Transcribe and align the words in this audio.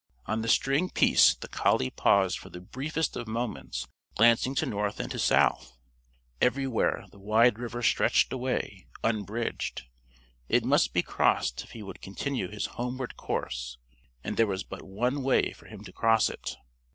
On 0.25 0.41
the 0.41 0.47
string 0.47 0.89
piece 0.89 1.35
the 1.35 1.47
collie 1.47 1.91
paused 1.91 2.39
for 2.39 2.49
the 2.49 2.59
briefest 2.59 3.15
of 3.15 3.27
moments 3.27 3.85
glancing 4.15 4.55
to 4.55 4.65
north 4.65 4.99
and 4.99 5.11
to 5.11 5.19
south. 5.19 5.77
Everywhere 6.41 7.03
the 7.11 7.19
wide 7.19 7.59
river 7.59 7.83
stretched 7.83 8.33
away, 8.33 8.87
unbridged. 9.03 9.83
It 10.49 10.65
must 10.65 10.91
be 10.91 11.03
crossed 11.03 11.63
if 11.63 11.73
he 11.73 11.83
would 11.83 12.01
continue 12.01 12.49
his 12.49 12.65
homeward 12.65 13.15
course, 13.15 13.77
and 14.23 14.37
there 14.37 14.47
was 14.47 14.63
but 14.63 14.81
one 14.81 15.21
way 15.21 15.51
for 15.51 15.67
him 15.67 15.83
to 15.83 15.93
cross 15.93 16.31
it. 16.31 16.57